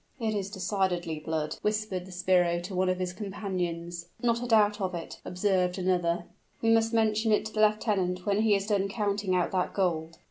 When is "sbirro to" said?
2.11-2.73